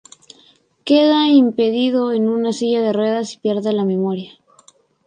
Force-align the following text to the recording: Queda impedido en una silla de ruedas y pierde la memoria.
Queda 0.89 1.27
impedido 1.27 2.11
en 2.11 2.27
una 2.27 2.53
silla 2.53 2.81
de 2.81 2.91
ruedas 2.91 3.35
y 3.35 3.37
pierde 3.37 3.71
la 3.71 3.85
memoria. 3.85 4.31